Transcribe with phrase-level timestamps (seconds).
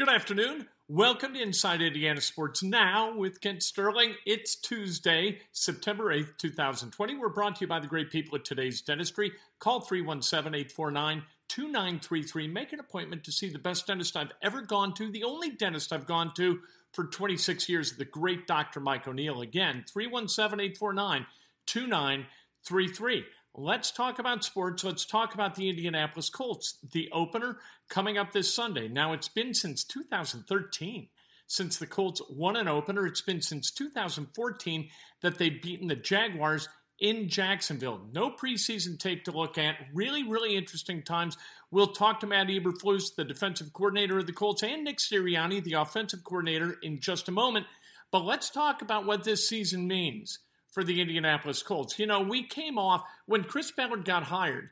[0.00, 0.66] Good afternoon.
[0.88, 4.14] Welcome to Inside Indiana Sports Now with Kent Sterling.
[4.24, 7.18] It's Tuesday, September 8th, 2020.
[7.18, 9.30] We're brought to you by the great people at today's dentistry.
[9.58, 12.48] Call 317 849 2933.
[12.48, 15.92] Make an appointment to see the best dentist I've ever gone to, the only dentist
[15.92, 16.60] I've gone to
[16.94, 18.80] for 26 years, the great Dr.
[18.80, 19.42] Mike O'Neill.
[19.42, 21.26] Again, 317 849
[21.66, 23.24] 2933.
[23.62, 24.84] Let's talk about sports.
[24.84, 27.58] Let's talk about the Indianapolis Colts, the opener
[27.90, 28.88] coming up this Sunday.
[28.88, 31.08] Now, it's been since 2013
[31.46, 33.04] since the Colts won an opener.
[33.06, 34.88] It's been since 2014
[35.20, 38.00] that they've beaten the Jaguars in Jacksonville.
[38.14, 39.76] No preseason tape to look at.
[39.92, 41.36] Really, really interesting times.
[41.70, 45.74] We'll talk to Matt Eberflus, the defensive coordinator of the Colts, and Nick Sirianni, the
[45.74, 47.66] offensive coordinator, in just a moment.
[48.10, 50.38] But let's talk about what this season means
[50.70, 51.98] for the Indianapolis Colts.
[51.98, 54.70] You know, we came off when Chris Ballard got hired.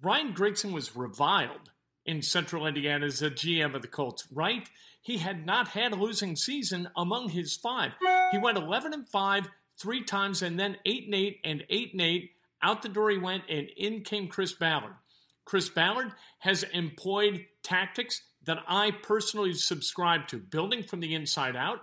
[0.00, 1.70] Ryan Grigson was reviled
[2.04, 4.68] in Central Indiana as a GM of the Colts, right?
[5.02, 7.92] He had not had a losing season among his five.
[8.32, 9.48] He went 11 and 5
[9.80, 12.30] three times and then 8 and 8 and 8 and 8.
[12.60, 14.94] Out the door he went and in came Chris Ballard.
[15.44, 21.80] Chris Ballard has employed tactics that I personally subscribe to, building from the inside out,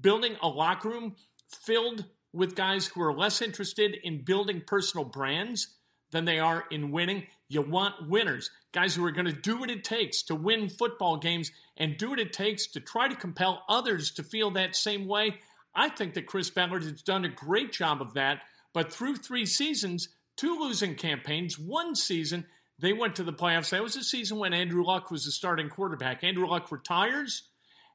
[0.00, 1.16] building a locker room
[1.48, 5.68] filled with guys who are less interested in building personal brands
[6.10, 7.26] than they are in winning.
[7.48, 11.16] You want winners, guys who are going to do what it takes to win football
[11.16, 15.06] games and do what it takes to try to compel others to feel that same
[15.06, 15.36] way.
[15.74, 18.42] I think that Chris Ballard has done a great job of that,
[18.72, 22.46] but through three seasons, two losing campaigns, one season,
[22.78, 23.70] they went to the playoffs.
[23.70, 26.24] That was a season when Andrew Luck was the starting quarterback.
[26.24, 27.42] Andrew Luck retires,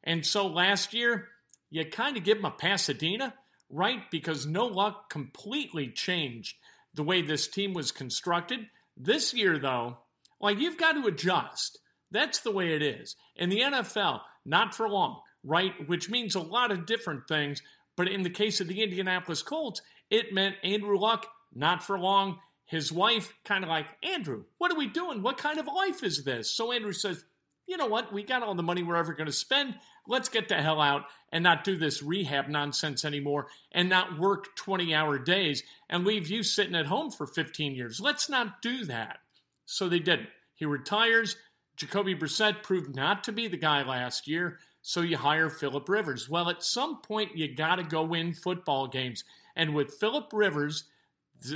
[0.04, 1.28] and so last year,
[1.70, 3.34] you kind of give him a Pasadena
[3.69, 4.09] right?
[4.12, 6.57] Because no luck completely changed
[6.94, 8.68] the way this team was constructed.
[8.97, 9.97] This year, though,
[10.41, 11.80] like you've got to adjust.
[12.12, 13.16] That's the way it is.
[13.35, 15.74] In the NFL, not for long, right?
[15.88, 17.62] Which means a lot of different things.
[17.96, 22.40] But in the case of the Indianapolis Colts, it meant Andrew Luck, not for long.
[22.66, 25.22] His wife, kind of like, Andrew, what are we doing?
[25.22, 26.56] What kind of life is this?
[26.56, 27.24] So Andrew says,
[27.69, 28.12] you know what?
[28.12, 29.75] We got all the money we're ever going to spend.
[30.07, 34.56] Let's get the hell out and not do this rehab nonsense anymore and not work
[34.56, 38.00] 20 hour days and leave you sitting at home for 15 years.
[38.02, 39.19] Let's not do that.
[39.66, 40.30] So they didn't.
[40.56, 41.35] He retires.
[41.78, 46.28] Jacoby Brissett proved not to be the guy last year, so you hire Philip Rivers.
[46.28, 49.24] Well, at some point, you got to go win football games.
[49.56, 50.86] And with Philip Rivers,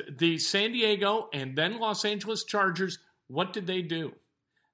[0.09, 4.13] the San Diego and then Los Angeles Chargers, what did they do?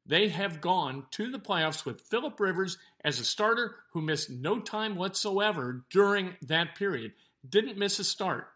[0.06, 4.60] They have gone to the playoffs with Philip Rivers as a starter who missed no
[4.60, 7.14] time whatsoever during that period.
[7.48, 8.48] Didn't miss a start.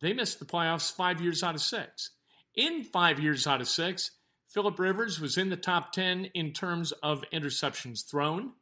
[0.00, 2.10] They missed the playoffs five years out of six.
[2.54, 4.12] In five years out of six,
[4.48, 8.52] Philip Rivers was in the top 10 in terms of interceptions thrown.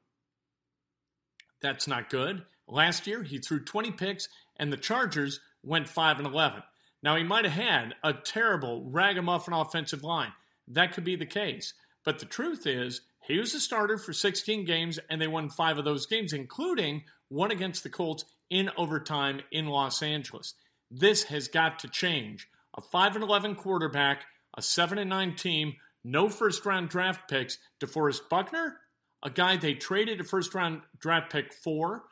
[1.63, 2.43] That's not good.
[2.67, 6.63] Last year, he threw 20 picks, and the Chargers went 5 and 11.
[7.03, 10.33] Now, he might have had a terrible ragamuffin offensive line.
[10.67, 11.73] That could be the case.
[12.09, 15.77] But the truth is, he was a starter for 16 games, and they won five
[15.77, 20.55] of those games, including one against the Colts in overtime in Los Angeles.
[20.91, 22.49] This has got to change.
[22.79, 24.25] A 5 and 11 quarterback,
[24.57, 27.59] a 7 and 9 team, no first round draft picks.
[27.79, 28.79] DeForest Buckner,
[29.23, 32.05] a guy they traded a first round draft pick for.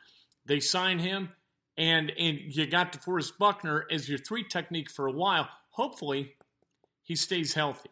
[0.45, 1.29] They sign him,
[1.75, 5.49] and, and you got DeForest Buckner as your three technique for a while.
[5.71, 6.35] Hopefully,
[7.01, 7.89] he stays healthy.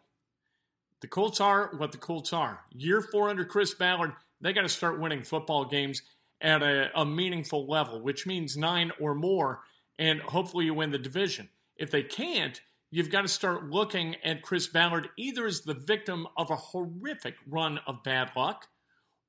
[1.00, 2.60] The Colts are what the Colts are.
[2.70, 6.02] Year four under Chris Ballard, they got to start winning football games
[6.40, 9.60] at a, a, meaningful level, which means nine or more,
[9.98, 11.48] and hopefully you win the division.
[11.76, 12.60] If they can't,
[12.90, 17.34] you've got to start looking at Chris Ballard either as the victim of a horrific
[17.46, 18.66] run of bad luck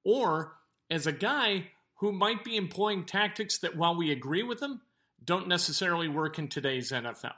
[0.03, 0.53] or
[0.89, 4.81] as a guy who might be employing tactics that, while we agree with them,
[5.23, 7.33] don't necessarily work in today's NFL.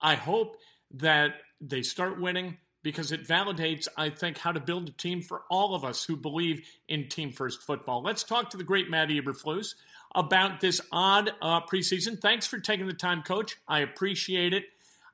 [0.00, 0.56] I hope
[0.92, 5.42] that they start winning because it validates, I think, how to build a team for
[5.50, 8.02] all of us who believe in team first football.
[8.02, 9.74] Let's talk to the great Matt Eberflus
[10.14, 12.20] about this odd uh, preseason.
[12.20, 13.56] Thanks for taking the time, Coach.
[13.68, 14.64] I appreciate it.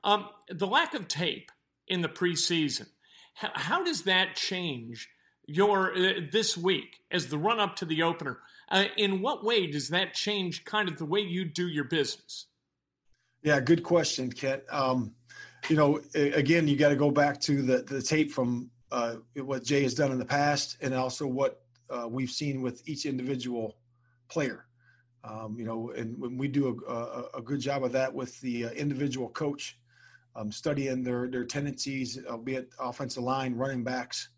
[0.03, 1.51] Um, the lack of tape
[1.87, 2.87] in the preseason,
[3.33, 5.09] how, how does that change
[5.45, 8.39] your uh, this week as the run up to the opener?
[8.69, 12.47] Uh, in what way does that change kind of the way you do your business?
[13.43, 14.63] Yeah, good question, Kent.
[14.69, 15.13] Um,
[15.69, 19.63] you know, again, you got to go back to the the tape from uh, what
[19.63, 23.77] Jay has done in the past, and also what uh, we've seen with each individual
[24.29, 24.65] player.
[25.23, 28.39] Um, you know, and when we do a, a, a, good job of that with
[28.39, 29.77] the uh, individual coach,
[30.35, 34.29] um, studying their their tendencies, albeit offensive line, running backs,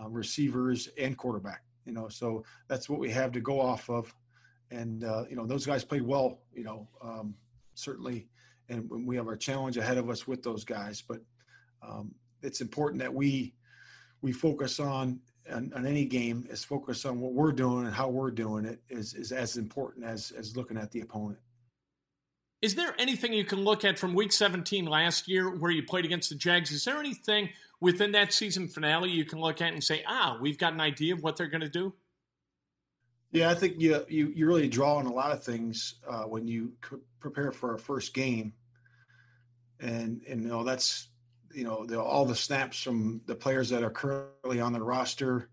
[0.00, 1.62] uh, receivers, and quarterback.
[1.84, 4.14] You know, so that's what we have to go off of,
[4.70, 6.38] and uh, you know, those guys played well.
[6.54, 7.34] You know, um,
[7.74, 8.28] certainly
[8.70, 11.02] and we have our challenge ahead of us with those guys.
[11.06, 11.20] But
[11.82, 13.54] um, it's important that we
[14.22, 15.20] we focus on,
[15.50, 18.80] on, on any game is focus on what we're doing and how we're doing it
[18.88, 21.38] is is as important as as looking at the opponent.
[22.62, 26.04] Is there anything you can look at from Week 17 last year where you played
[26.04, 26.70] against the Jags?
[26.70, 27.48] Is there anything
[27.80, 31.14] within that season finale you can look at and say, ah, we've got an idea
[31.14, 31.94] of what they're going to do?
[33.32, 36.46] Yeah, I think you you you really draw on a lot of things uh, when
[36.48, 36.72] you
[37.20, 38.52] prepare for our first game
[39.80, 41.08] and and you know that's
[41.52, 45.48] you know the, all the snaps from the players that are currently on the roster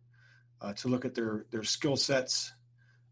[0.62, 2.54] uh, to look at their their skill sets,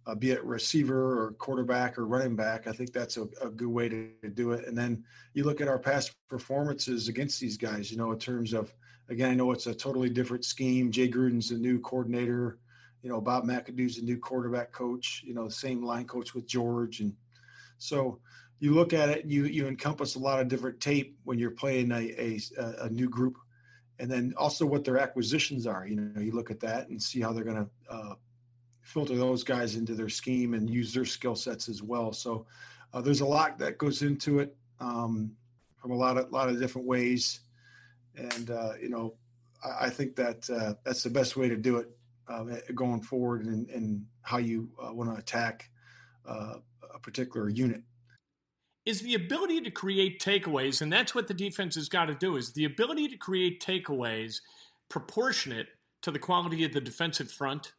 [0.05, 2.67] uh, be it receiver or quarterback or running back.
[2.67, 4.67] I think that's a, a good way to, to, do it.
[4.67, 5.03] And then
[5.33, 7.91] you look at our past performances against these guys.
[7.91, 8.73] You know, in terms of
[9.09, 10.91] again, I know it's a totally different scheme.
[10.91, 12.59] Jay Gruden's the new coordinator.
[13.01, 15.21] You know, Bob McAdoo's the new quarterback coach.
[15.25, 17.13] You know, the same line coach with George, and
[17.77, 18.19] so
[18.59, 21.91] you look at it, you you encompass a lot of different tape when you're playing
[21.91, 23.37] a, a, a new group,
[23.99, 25.85] and then also what their acquisitions are.
[25.85, 28.15] You know, you look at that and see how they're going to uh,
[28.81, 32.13] filter those guys into their scheme and use their skill sets as well.
[32.13, 32.45] So
[32.93, 35.31] uh, there's a lot that goes into it um,
[35.77, 37.41] from a lot of lot of different ways,
[38.15, 39.15] and uh, you know,
[39.63, 41.89] I, I think that uh, that's the best way to do it
[42.29, 45.69] uh, going forward and, and how you uh, want to attack
[46.27, 47.83] a particular unit
[48.85, 52.35] is the ability to create takeaways, and that's what the defense has got to do.
[52.35, 54.41] Is the ability to create takeaways
[54.89, 55.67] proportionate
[56.03, 57.73] to the quality of the defensive front?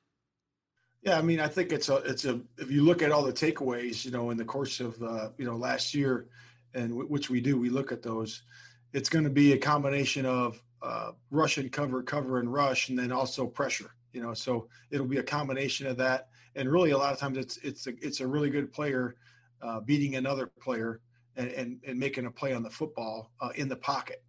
[1.03, 3.33] Yeah, I mean, I think it's a it's a if you look at all the
[3.33, 6.27] takeaways, you know, in the course of uh, you know last year,
[6.75, 8.43] and w- which we do, we look at those.
[8.93, 12.99] It's going to be a combination of uh, rush and cover, cover and rush, and
[12.99, 13.93] then also pressure.
[14.13, 16.29] You know, so it'll be a combination of that.
[16.57, 19.15] And really, a lot of times, it's it's a, it's a really good player
[19.63, 21.01] uh, beating another player
[21.37, 24.23] and, and, and, making a play on the football uh, in the pocket.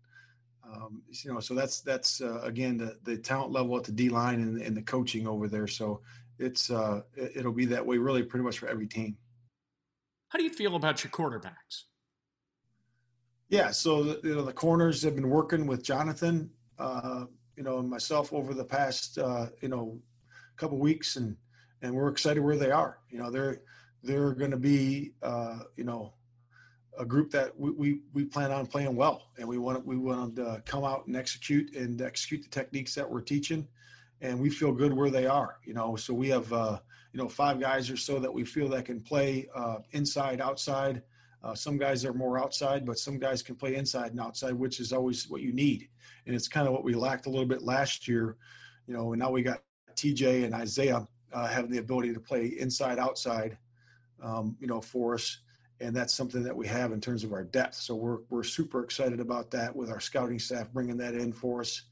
[0.66, 4.10] Um, you know, so that's that's uh, again the, the talent level at the D
[4.10, 5.68] line and, and, the coaching over there.
[5.68, 6.02] So
[6.40, 9.16] it's uh, it'll be that way really pretty much for every team.
[10.30, 11.84] How do you feel about your cornerbacks?
[13.50, 17.26] Yeah, so the, you know the corners have been working with Jonathan, uh,
[17.56, 19.98] you know, and myself over the past uh, you know
[20.58, 21.38] couple weeks, and
[21.82, 23.00] and we're excited where they are.
[23.10, 23.62] You know, they're
[24.04, 26.14] they're going to be, uh, you know,
[27.00, 30.36] a group that we, we, we, plan on playing well, and we want we want
[30.36, 33.68] to come out and execute and execute the techniques that we're teaching,
[34.22, 35.58] and we feel good where they are.
[35.64, 36.80] You know, so we have uh,
[37.14, 41.04] you know five guys or so that we feel that can play uh, inside, outside.
[41.44, 44.80] Uh, some guys are more outside, but some guys can play inside and outside, which
[44.80, 45.88] is always what you need.
[46.26, 48.38] And it's kind of what we lacked a little bit last year.
[48.88, 49.62] You know, and now we got
[49.96, 53.58] TJ and Isaiah uh, having the ability to play inside, outside
[54.22, 55.40] um, you know, for us.
[55.80, 57.76] And that's something that we have in terms of our depth.
[57.76, 61.62] So we're, we're super excited about that with our scouting staff bringing that in for
[61.62, 61.84] us.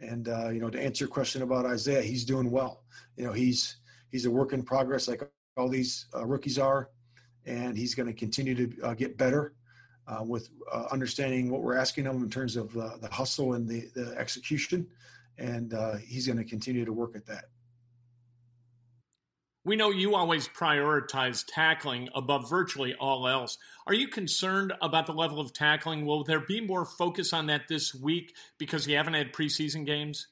[0.00, 2.84] And, uh, you know, to answer your question about Isaiah, he's doing well.
[3.16, 3.78] You know, he's,
[4.10, 6.90] he's a work in progress like all these uh, rookies are.
[7.46, 9.54] And he's going to continue to uh, get better
[10.06, 13.68] uh, with uh, understanding what we're asking him in terms of uh, the hustle and
[13.68, 14.86] the, the execution.
[15.38, 15.74] And
[16.06, 17.46] he's going to continue to work at that.
[19.66, 23.56] We know you always prioritize tackling above virtually all else.
[23.86, 26.04] Are you concerned about the level of tackling?
[26.04, 30.26] Will there be more focus on that this week because you haven't had preseason games?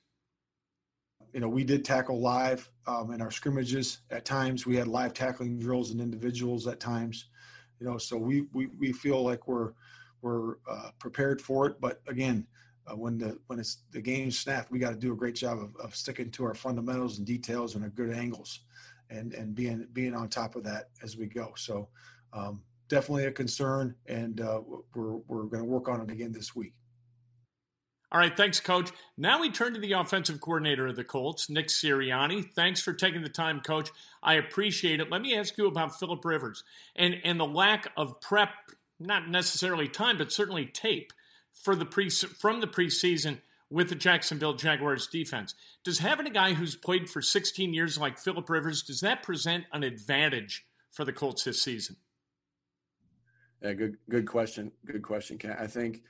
[1.32, 4.66] You know, we did tackle live um, in our scrimmages at times.
[4.66, 7.28] We had live tackling drills and individuals at times.
[7.80, 9.72] You know, so we we, we feel like we're
[10.20, 11.80] we're uh, prepared for it.
[11.80, 12.46] But again,
[12.86, 15.58] uh, when the when it's the game snapped, we got to do a great job
[15.58, 18.60] of, of sticking to our fundamentals and details and our good angles,
[19.12, 21.52] and and being being on top of that as we go.
[21.57, 21.88] So
[22.33, 24.61] um, definitely a concern, and uh,
[24.95, 26.75] we're we're going to work on it again this week.
[28.11, 28.90] All right, thanks, Coach.
[29.16, 32.52] Now we turn to the offensive coordinator of the Colts, Nick Sirianni.
[32.52, 33.90] Thanks for taking the time, Coach.
[34.23, 35.11] I appreciate it.
[35.11, 36.62] Let me ask you about Philip Rivers
[36.95, 38.50] and and the lack of prep,
[39.00, 41.12] not necessarily time, but certainly tape
[41.52, 43.38] for the pre from the preseason
[43.73, 45.55] with the Jacksonville Jaguars defense.
[45.83, 49.64] Does having a guy who's played for 16 years like Philip Rivers does that present
[49.73, 51.97] an advantage for the Colts this season?
[53.62, 54.73] Yeah, good good question.
[54.85, 55.59] Good question, Kent.
[55.59, 56.02] I think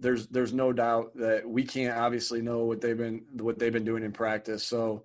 [0.00, 3.84] there's there's no doubt that we can't obviously know what they've been what they've been
[3.84, 4.64] doing in practice.
[4.64, 5.02] So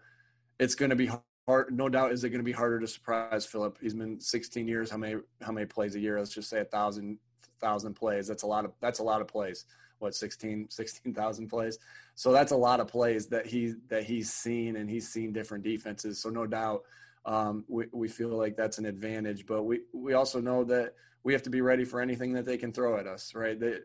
[0.59, 1.09] it's going to be
[1.47, 1.75] hard.
[1.75, 3.77] No doubt is it going to be harder to surprise Philip.
[3.81, 4.89] He's been 16 years.
[4.89, 6.17] How many how many plays a year?
[6.19, 7.17] Let's just say a thousand
[7.59, 8.27] thousand plays.
[8.27, 9.65] That's a lot of that's a lot of plays.
[9.99, 11.77] What 16 16,000 plays.
[12.15, 15.63] So that's a lot of plays that he that he's seen and he's seen different
[15.63, 16.21] defenses.
[16.21, 16.83] So no doubt
[17.25, 19.45] um, we we feel like that's an advantage.
[19.45, 22.57] But we we also know that we have to be ready for anything that they
[22.57, 23.35] can throw at us.
[23.35, 23.59] Right.
[23.59, 23.79] They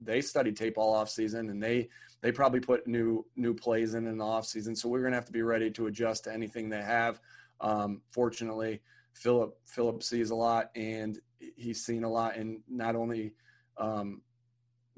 [0.00, 1.88] they studied tape all off season and they
[2.20, 4.76] they probably put new new plays in in the off season.
[4.76, 7.20] So we're gonna have to be ready to adjust to anything they have.
[7.60, 8.82] Um, fortunately,
[9.14, 11.18] Philip Philip sees a lot and
[11.56, 13.34] he's seen a lot and not only
[13.78, 14.22] um,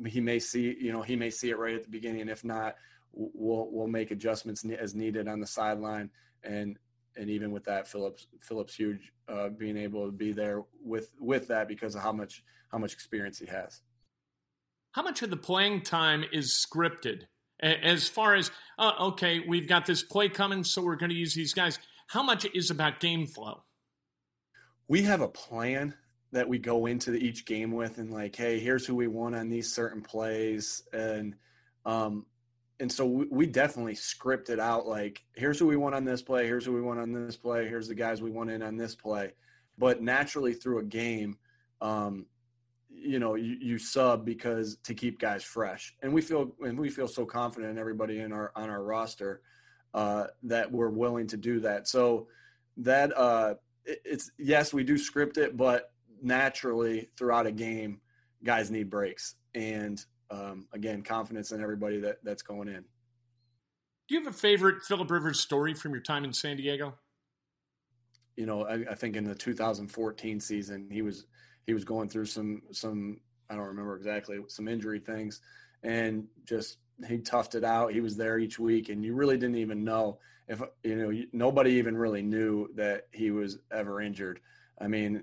[0.06, 2.44] he may see you know he may see it right at the beginning and if
[2.44, 2.76] not
[3.12, 6.10] we'll we'll make adjustments as needed on the sideline
[6.42, 6.78] and
[7.16, 11.48] and even with that Philip's Philip's huge uh, being able to be there with with
[11.48, 13.82] that because of how much how much experience he has.
[14.92, 17.22] How much of the playing time is scripted?
[17.60, 21.34] As far as uh, okay, we've got this play coming, so we're going to use
[21.34, 21.78] these guys.
[22.08, 23.62] How much is about game flow?
[24.88, 25.94] We have a plan
[26.35, 29.49] that we go into each game with and like hey here's who we want on
[29.49, 31.37] these certain plays and
[31.87, 32.26] um
[32.81, 36.45] and so we, we definitely scripted out like here's who we want on this play
[36.45, 38.95] here's who we want on this play here's the guys we want in on this
[38.95, 39.33] play.
[39.79, 41.38] But naturally through a game
[41.81, 42.26] um
[42.91, 46.91] you know you, you sub because to keep guys fresh and we feel and we
[46.91, 49.41] feel so confident in everybody in our on our roster
[49.95, 51.87] uh that we're willing to do that.
[51.87, 52.26] So
[52.79, 53.55] that uh
[53.87, 55.93] it's yes we do script it but
[56.25, 58.00] naturally throughout a game,
[58.43, 59.35] guys need breaks.
[59.54, 62.85] And um, again, confidence in everybody that, that's going in.
[64.09, 66.95] Do you have a favorite Philip Rivers story from your time in San Diego?
[68.37, 71.26] You know, I, I think in the 2014 season, he was
[71.66, 75.40] he was going through some some I don't remember exactly some injury things,
[75.83, 77.93] and just he toughed it out.
[77.93, 81.73] He was there each week, and you really didn't even know if you know nobody
[81.73, 84.40] even really knew that he was ever injured.
[84.78, 85.23] I mean,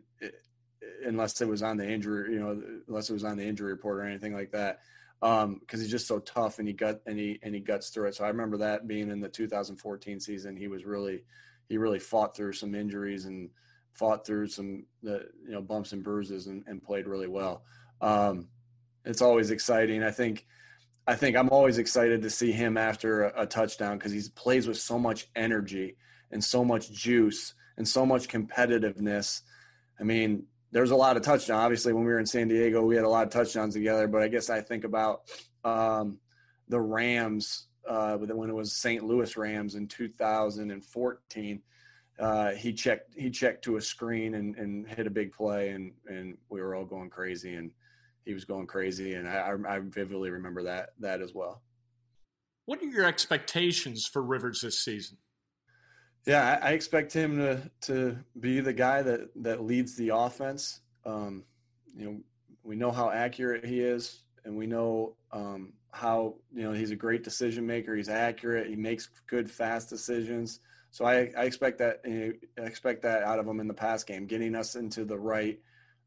[1.06, 4.00] unless it was on the injury, you know, unless it was on the injury report
[4.00, 4.80] or anything like that.
[5.24, 8.08] Um, because he's just so tough and he gut and he and he guts through
[8.08, 8.16] it.
[8.16, 11.24] So I remember that being in the 2014 season, he was really
[11.70, 13.52] he really fought through some injuries and
[13.94, 17.64] fought through some the you know bumps and bruises and, and played really well.
[18.02, 18.48] Um,
[19.06, 20.02] it's always exciting.
[20.02, 20.48] I think
[21.08, 24.68] I think I'm always excited to see him after a, a touchdown because he plays
[24.68, 25.98] with so much energy
[26.32, 29.42] and so much juice and so much competitiveness.
[30.00, 31.64] I mean, there's a lot of touchdowns.
[31.64, 34.08] Obviously, when we were in San Diego, we had a lot of touchdowns together.
[34.08, 35.24] But I guess I think about
[35.64, 36.18] um,
[36.68, 39.04] the Rams uh, when it was St.
[39.04, 41.62] Louis Rams in 2014.
[42.20, 45.92] Uh, he checked he checked to a screen and, and hit a big play, and
[46.08, 47.72] and we were all going crazy, and
[48.26, 51.62] he was going crazy, and I, I vividly remember that that as well.
[52.66, 55.18] What are your expectations for Rivers this season?
[56.26, 60.82] Yeah, I, expect him to to be the guy that that leads the offense.
[61.04, 61.44] Um,
[61.96, 62.20] you know,
[62.64, 66.96] we know how accurate he is, and we know um, how you know he's a
[66.96, 67.96] great decision maker.
[67.96, 68.68] He's accurate.
[68.68, 70.60] He makes good, fast decisions.
[70.92, 74.28] So I, I expect that I expect that out of him in the pass game,
[74.28, 75.60] getting us into the right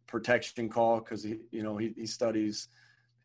[0.06, 2.68] protection call because he you know he, he studies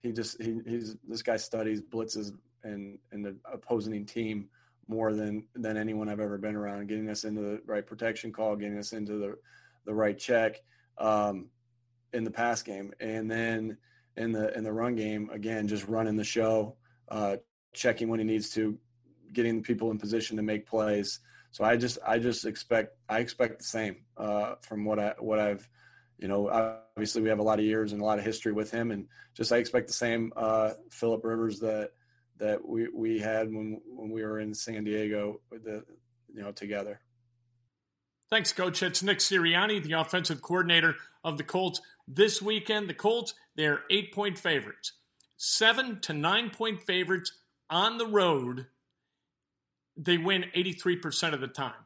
[0.01, 2.31] he just he, he's this guy studies blitzes
[2.63, 4.48] and and the opposing team
[4.89, 8.55] more than than anyone I've ever been around, getting us into the right protection call,
[8.55, 9.36] getting us into the
[9.86, 10.58] the right check
[10.98, 11.48] um,
[12.12, 13.77] in the pass game, and then
[14.17, 16.75] in the in the run game again, just running the show,
[17.10, 17.38] uh,
[17.74, 18.77] checking when he needs to,
[19.31, 21.19] getting people in position to make plays.
[21.51, 25.39] So I just I just expect I expect the same uh, from what I what
[25.39, 25.69] I've
[26.17, 28.72] you know obviously we have a lot of years and a lot of history with
[28.72, 29.05] him, and
[29.36, 31.91] just I expect the same uh, Philip Rivers that
[32.39, 35.84] that we, we had when when we were in San Diego with the
[36.34, 37.00] you know together.
[38.29, 38.84] Thanks, Coach.
[38.84, 41.81] It's Nick Sirianni, the offensive coordinator of the Colts.
[42.08, 44.93] This weekend, the Colts, they're eight point favorites.
[45.38, 47.31] seven to nine point favorites
[47.69, 48.67] on the road,
[49.96, 51.86] they win 83% of the time.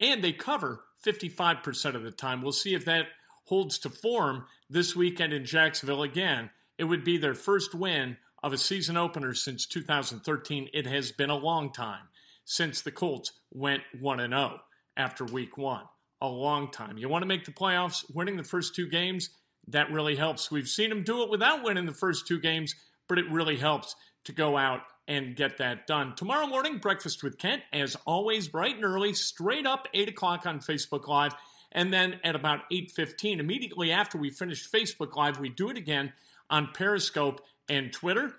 [0.00, 2.42] And they cover 55% of the time.
[2.42, 3.06] We'll see if that
[3.44, 6.50] holds to form this weekend in Jacksonville again.
[6.78, 10.68] It would be their first win of a season opener since 2013.
[10.72, 12.08] It has been a long time
[12.44, 14.60] since the Colts went 1 0
[14.96, 15.84] after week one.
[16.20, 16.98] A long time.
[16.98, 19.30] You want to make the playoffs, winning the first two games,
[19.68, 20.50] that really helps.
[20.50, 22.74] We've seen them do it without winning the first two games,
[23.08, 26.14] but it really helps to go out and get that done.
[26.14, 30.60] Tomorrow morning, Breakfast with Kent, as always, bright and early, straight up 8 o'clock on
[30.60, 31.34] Facebook Live.
[31.72, 36.12] And then at about 8.15, immediately after we finish Facebook Live, we do it again
[36.50, 38.34] on Periscope and Twitter.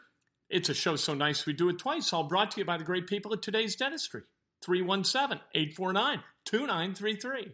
[0.50, 2.84] It's a show so nice we do it twice, all brought to you by the
[2.84, 4.24] great people at Today's Dentistry.
[4.64, 7.52] 317 849 2933.